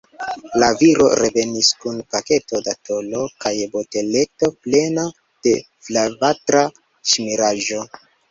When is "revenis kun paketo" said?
1.19-2.61